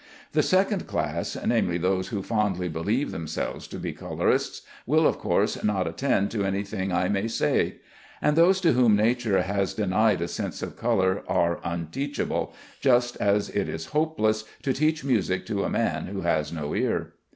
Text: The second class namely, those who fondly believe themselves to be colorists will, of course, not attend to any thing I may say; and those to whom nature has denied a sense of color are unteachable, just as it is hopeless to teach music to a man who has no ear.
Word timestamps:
The 0.31 0.41
second 0.41 0.87
class 0.87 1.37
namely, 1.45 1.77
those 1.77 2.07
who 2.07 2.23
fondly 2.23 2.67
believe 2.67 3.11
themselves 3.11 3.67
to 3.67 3.77
be 3.77 3.93
colorists 3.93 4.63
will, 4.87 5.05
of 5.05 5.19
course, 5.19 5.63
not 5.63 5.85
attend 5.85 6.31
to 6.31 6.43
any 6.43 6.63
thing 6.63 6.91
I 6.91 7.07
may 7.07 7.27
say; 7.27 7.75
and 8.19 8.35
those 8.35 8.59
to 8.61 8.73
whom 8.73 8.95
nature 8.95 9.43
has 9.43 9.75
denied 9.75 10.21
a 10.23 10.27
sense 10.27 10.63
of 10.63 10.75
color 10.75 11.21
are 11.27 11.59
unteachable, 11.63 12.51
just 12.79 13.15
as 13.17 13.49
it 13.49 13.69
is 13.69 13.85
hopeless 13.93 14.43
to 14.63 14.73
teach 14.73 15.03
music 15.03 15.45
to 15.45 15.63
a 15.65 15.69
man 15.69 16.07
who 16.07 16.21
has 16.21 16.51
no 16.51 16.73
ear. 16.73 17.13